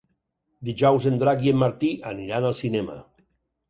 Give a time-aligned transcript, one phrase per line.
[0.69, 3.03] Dijous en Drac i en Martí aniran al cinema.